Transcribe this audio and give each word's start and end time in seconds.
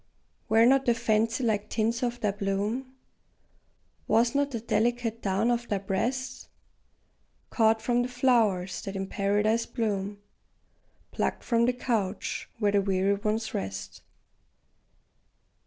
Were 0.49 0.65
not 0.65 0.87
the 0.87 0.95
fancy 0.95 1.43
like 1.43 1.69
tints 1.69 2.01
of 2.01 2.19
thy 2.21 2.31
plume, 2.31 2.95
Was 4.07 4.33
not 4.33 4.49
the 4.49 4.59
delicate 4.59 5.21
down 5.21 5.51
of 5.51 5.67
thy 5.67 5.77
breast, 5.77 6.47
Caught 7.51 7.83
from 7.83 8.01
the 8.01 8.07
flowers 8.07 8.81
that 8.81 8.95
in 8.95 9.05
Paradise 9.05 9.67
bloom, 9.67 10.17
Plucked 11.11 11.43
from 11.43 11.67
the 11.67 11.73
couch 11.73 12.49
where 12.57 12.71
the 12.71 12.81
weary 12.81 13.13
ones 13.13 13.53
rest? 13.53 14.01